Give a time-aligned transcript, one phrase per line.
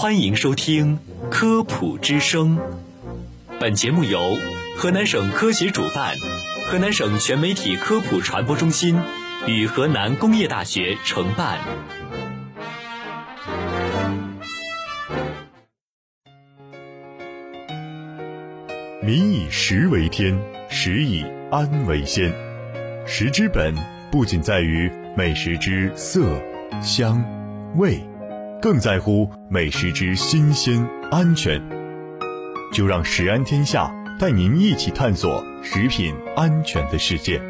[0.00, 2.56] 欢迎收听《科普之声》。
[3.60, 4.34] 本节目由
[4.78, 6.16] 河南省科协主办，
[6.64, 8.98] 河南省全媒体科普传播中心
[9.46, 11.58] 与河南工业大学承办。
[19.02, 20.34] 民以食为天，
[20.70, 22.32] 食以安为先。
[23.06, 23.74] 食之本
[24.10, 26.40] 不仅在于美食之色、
[26.82, 27.22] 香、
[27.76, 28.00] 味，
[28.62, 31.58] 更在乎美食之新鲜、安全。
[32.72, 37.40] 就让食安天下带您一起探索食品安全的世界。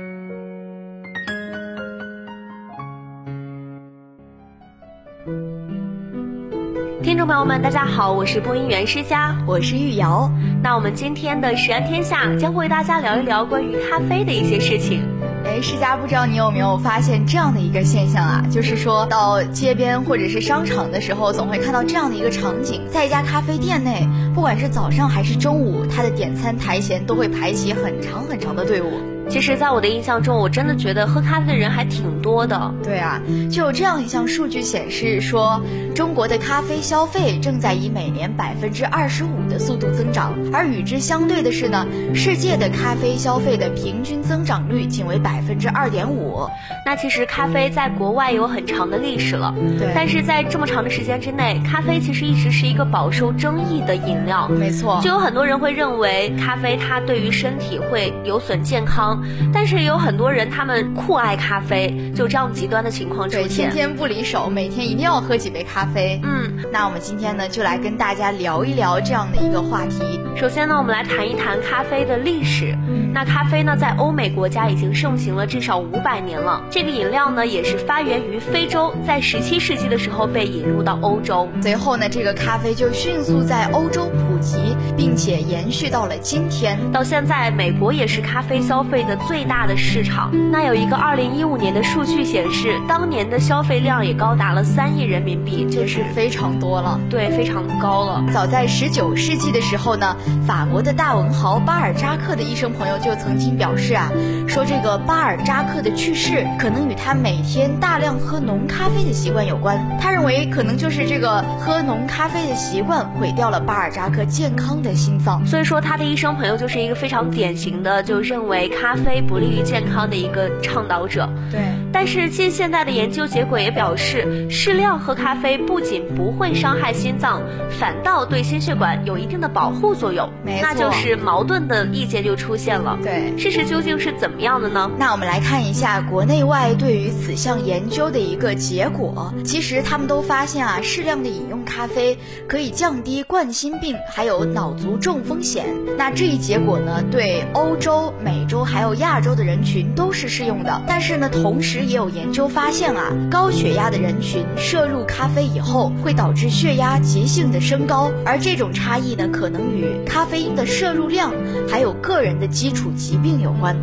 [7.03, 10.31] 听众朋友们，大家好，我是播音员施佳，我是玉瑶。
[10.63, 15.03] 那我们今天的食安天下将会为大家聊一聊关于咖啡的一些事情。
[15.51, 18.41] 哎，世家，不知道你有没有发现这样的一个现象啊？
[18.53, 28.93] 就是说到街边或者是商场的时候，总会看到这样的一个场景：在一家咖啡店内，不管是早上还是中午，他的点餐台前都会排起很长很长的队伍。
[29.31, 32.75] 其实，在我的印象中，我真的觉得喝咖啡的人还挺多的。
[32.83, 35.63] 对啊，就有这样一项数据显示说，
[35.95, 46.49] 中国的咖啡消费正在以每年百分之二十五的速度增长，而与之相对的是呢，世界的咖啡消费的平均增长率仅为百分之二点五。
[46.85, 49.93] 那其实咖啡在国外有很长的历史了，对。
[49.95, 54.49] 但是在这么长的时间之内，咖啡其实一直是一个饱受争议的饮料。
[54.49, 59.20] 没错，就有很多人会认为咖啡它对于身体会有损健康。
[59.53, 66.21] 但是也有很多人，他们酷爱咖啡，就这样极端的情况出现，天天不离手，每天一定要喝几杯咖啡。
[66.23, 70.20] 嗯，那我们今天呢，就来跟大家聊一聊这样的一个话题。
[70.37, 72.77] 首先呢，我们来谈一谈咖啡的历史。
[73.13, 76.63] 那咖啡呢，在欧美国家已经盛行了至少五百年了。
[76.71, 81.49] 这个饮料呢，也是发源于非洲，在十七世纪的时候被引入到欧洲。
[81.61, 86.79] 随后呢，这个咖啡就迅速在欧洲普及，并且延续到了今天。
[86.93, 90.31] 到现在，美国也是咖啡消费的最大的市场。
[90.51, 96.99] 那有一个二零一五年的数据显示，当年的消费量也高达了三亿人民币，这是非常多了。
[97.11, 98.25] 对，非常高了。
[98.33, 100.17] 早在十九世纪的时候呢，
[100.47, 102.91] 法国的大文豪巴尔扎克的医生朋友。
[103.01, 104.13] 就曾经表示啊，
[104.47, 109.81] 说这个巴尔扎克的去世可能与他每天大量喝浓咖啡的习惯有关。
[109.99, 115.47] 他认为可能就是这个喝浓咖啡的习惯毁掉了巴尔扎克健康的心脏。
[115.47, 121.27] 所以说他的医生朋友就是一个非常典型的就认为咖啡不利于健康的一个倡导者。
[121.51, 121.61] 对。
[121.93, 130.10] 但是近现代的研究结果也表示，适量喝咖啡不仅不会伤害心脏，反倒对心血管有一定的保护作用。
[130.45, 130.69] 没错。
[130.69, 132.99] 那就是矛盾的意见就出现了。
[133.03, 134.91] 对，事实究竟是怎么样的呢？
[134.99, 139.33] 那我们来看一下国内外对于此项研究的一个结果。
[139.45, 142.19] 其实他们都发现啊，适量的饮用咖啡
[142.49, 145.67] 可以降低冠心病还有脑卒中风险。
[145.97, 150.83] 那这一结果呢，对欧洲、美洲还有亚洲的人群都是适用的。
[150.87, 161.33] 但是呢，同时也有研究发现啊，高血压的人群摄入咖啡以后会导致血压急性的升高，而这种差异呢，可能与咖啡因的摄入量
[161.69, 162.91] 还有个人的基础。
[163.01, 163.75] 疾病有关。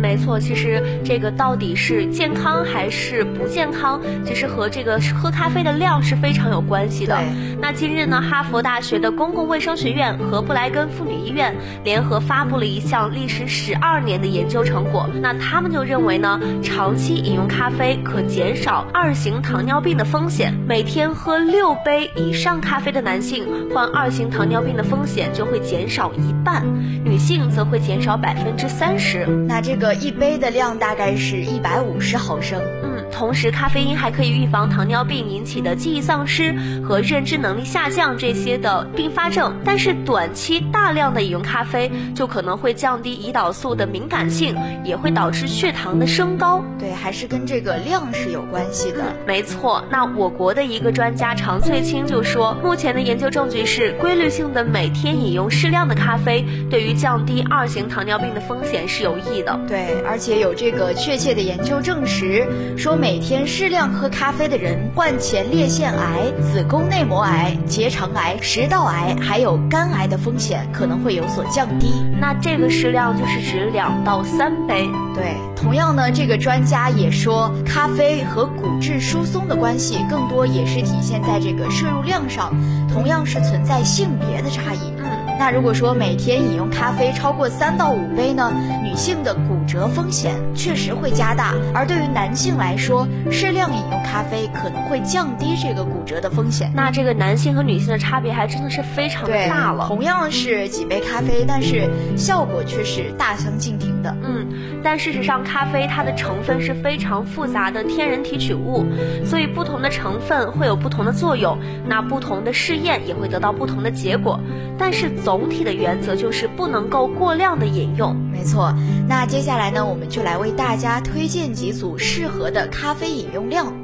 [0.00, 7.18] 没错，其实这个到底是健康还是不健康，其实和这个喝咖啡的量是非常有关系的。
[7.60, 15.08] 那今日呢，哈佛大学的公共卫生学院和布莱根妇女医院联合发布了一项历时十二年的研究成果。
[15.20, 20.54] 那他们就认为呢，长期饮用咖啡可减少二型糖尿病的风险。
[20.68, 26.62] 每天喝六杯以上咖啡的男性，患二型糖尿病的风险就会减少一半，
[27.04, 29.26] 女性则会减少百分之三十。
[29.48, 29.85] 那这个。
[29.94, 32.75] 一杯的量大概是一百五十毫升。
[33.16, 36.54] 嗯，同时咖啡因还可以预防糖尿病引起的记忆丧失
[36.84, 39.56] 和认知能力下降这些的并发症。
[39.64, 44.54] 但是短期大量的饮用咖啡就可能会降低胰岛素的敏感性，
[44.84, 46.62] 也会导致血糖的升高。
[46.78, 49.04] 对，还是跟这个量是有关系的。
[49.26, 49.82] 没错。
[49.90, 59.58] 那我国的一个专家常翠清就说，目前的研究证据是，规律性的每天饮用适量的咖啡，对于降低二型糖尿病的风险是有益的。
[59.66, 60.00] 对。
[60.02, 62.46] 而且有这个确切的研究证实，
[62.76, 71.92] 说每天适量喝咖啡的人，患前列腺癌、子宫内膜癌、结肠癌、食道癌还有肝癌的风险可能会有所降低。
[72.20, 74.88] 那这个适量就是指两到三杯。
[75.14, 82.52] 对，同样呢，这个专家也说，咖啡和骨质疏松的关系更多也是体现在这个摄入量上，
[82.92, 84.92] 同样是存在性别的差异。
[84.98, 85.15] 嗯。
[85.38, 88.52] 那如果说每天饮用咖啡超过三到五杯呢，
[88.82, 91.54] 女性的骨折风险确实会加大。
[91.74, 96.72] 而对于男性来说，适量饮用咖啡可能会降低这个骨折的风险。
[96.74, 99.86] 那这个男性和女性的差别还真的是非常大了。
[99.86, 104.16] 同样是几杯咖啡，但是效果却是大相径庭的。
[104.22, 104.48] 嗯，
[104.82, 108.86] 但事实上，咖啡它的成分是非常复杂的天然提取物，
[109.24, 111.58] 所以不同的成分会有不同的作用。
[111.86, 114.40] 那不同的试验也会得到不同的结果。
[114.78, 118.14] 但是总体的原则就是不能够过量的饮用。
[118.30, 118.72] 没错。
[119.08, 123.74] 那接下来呢，我们就来为大家推荐几组适合的咖啡饮用量。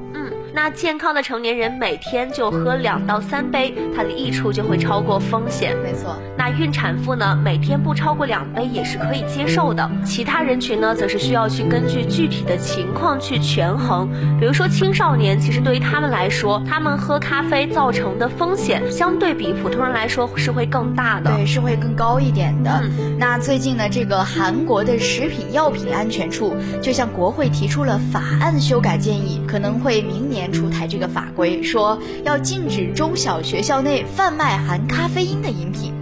[0.54, 5.75] 那健康的成年人每天就喝两到三杯，它的益处就会超过风险。
[5.82, 6.14] 没错。
[6.37, 9.90] 那孕产妇呢，每天不超过两杯也是可以接受的。
[10.04, 14.08] 其他人群呢，则是需要去根据具体的情况去权衡。
[14.38, 21.31] 比如说青少年，其实对于他们来说，他们喝咖啡造成的风险，相对比普通人来说是会更大的。
[21.34, 22.82] 对，是会更高一点的。
[23.19, 30.41] 那最近呢，这个韩国的食品药品安全处就向国会提出了法案修改建议，可能会明年。
[30.50, 36.01] 出台这个法规，说要禁止中小学校内贩卖含咖啡因的饮品。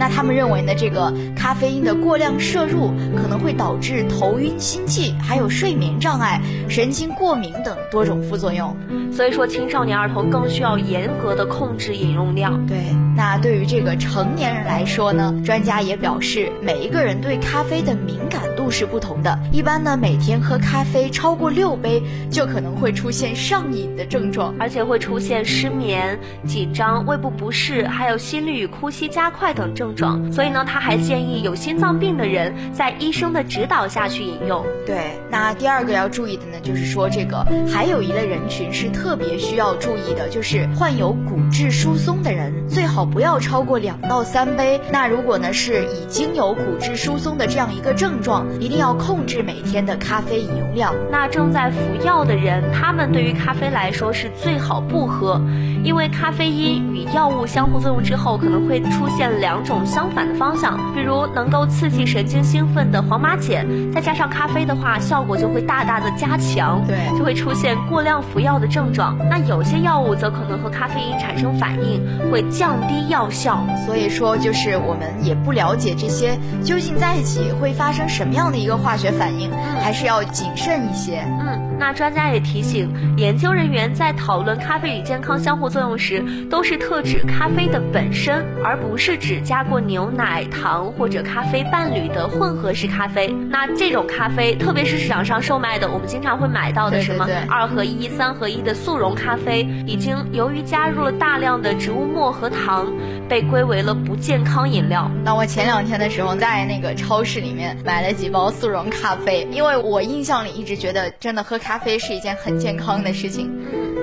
[0.00, 8.74] 嗯，那他们认为呢，这个咖啡因的过量摄入可能会导致头晕、心悸，还有睡眠障碍、神经过敏等多种副作用。
[9.12, 12.64] 所以说，青少年儿童更需要严格的控制饮用量。
[12.66, 12.78] 对，
[13.16, 19.36] 那对于这个成年人来说呢，专家也表示，每一个人对咖啡的敏感度是不同的。
[19.52, 22.00] 一般呢，每天喝咖啡超过六杯，
[22.30, 30.30] 就可能会出现上瘾的症状，而且会出现失眠、紧张、胃部不适，还有心率与呼吸加快等症状。
[30.30, 34.62] 所以呢，他还建议有心脏病的人在医生的指导下去饮用。
[34.86, 38.90] 对，那第二个要注意的呢，就是说这个还有一类人群是。
[39.00, 44.80] 特别需要注意的就是患有骨质疏松的人，最好不要超过两到三杯。
[44.90, 50.92] 那如果呢是已经有骨质疏松的这样一个症状，一定要控制每天的咖啡饮用量。
[51.10, 55.40] 那正在服药的人，他们对于咖啡来说是最好不喝，
[55.82, 60.76] 因为咖啡因与药物相互作用之后，可能会出现两种相反的方向。
[60.94, 68.80] 比如能够刺激神经兴奋的黄麻碱，再加上咖啡的话，效果就会大大的加强，对，就会出现过量服药的症。
[68.92, 73.64] 状，那有些药物则可能和咖啡因产生反应，会降低药效。
[73.86, 79.50] 所以说，就是我们也不了解这些究竟在一起会发生什么样的一个化学反应，
[79.80, 81.24] 还是要谨慎一些。
[81.40, 81.49] 嗯。
[81.80, 93.34] 那专家也提醒，研究人员在讨论咖啡与健康相互作用时，都是特指咖啡的本身，而不是指加过牛奶、糖或者咖啡伴侣的混合式咖啡。
[93.48, 102.86] 那这种咖啡，特别是市场上售卖的，我们经常会买到的什么二合一、三合一的速溶咖啡，已经由于加入了大量的植物末和糖，
[103.30, 105.10] 被归为了不健康饮料。
[105.24, 111.78] 那我前两天的时候在那个超市里面买了几包速溶咖啡，因为我印象里一直觉得真的喝咖。
[111.80, 113.50] 啡是一件很健康的事情。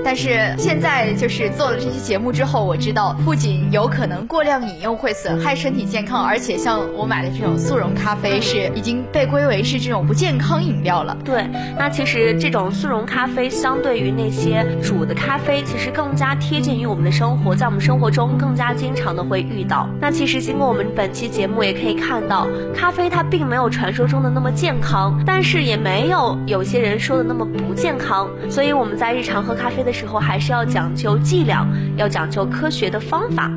[0.08, 11.14] 但是现在就是做了这期节目之后，我知道不仅有可能过量饮用会损害身体健康，而且像我买的这种速溶咖啡是已经被归为是这种不健康饮料了。
[11.22, 11.46] 对，
[11.78, 19.86] 那其实这种速溶咖啡相对于那些煮的咖啡，其实更加贴近于我们的生活，在我们生活中更加经常的会遇到。
[20.00, 28.26] 那其实经过我们本期节目也可以看到，咖啡它并没有传说中的那么健康，但是也没有有些人说的那么不健康。
[28.48, 29.97] 所以我们在日常喝咖啡的。
[29.98, 33.50] 时候还是要讲究剂量，要讲究科学的方法。